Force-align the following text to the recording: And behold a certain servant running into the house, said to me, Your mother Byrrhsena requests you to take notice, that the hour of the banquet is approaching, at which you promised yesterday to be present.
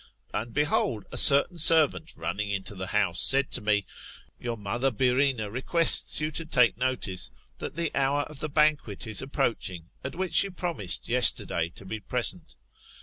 And 0.33 0.51
behold 0.51 1.05
a 1.11 1.15
certain 1.17 1.59
servant 1.59 2.17
running 2.17 2.49
into 2.49 2.73
the 2.73 2.87
house, 2.87 3.21
said 3.21 3.51
to 3.51 3.61
me, 3.61 3.85
Your 4.39 4.57
mother 4.57 4.89
Byrrhsena 4.89 5.51
requests 5.51 6.19
you 6.19 6.31
to 6.31 6.43
take 6.43 6.75
notice, 6.75 7.29
that 7.59 7.75
the 7.75 7.91
hour 7.93 8.21
of 8.21 8.39
the 8.39 8.49
banquet 8.49 9.05
is 9.05 9.21
approaching, 9.21 9.91
at 10.03 10.15
which 10.15 10.43
you 10.43 10.49
promised 10.49 11.07
yesterday 11.07 11.69
to 11.75 11.85
be 11.85 11.99
present. 11.99 12.55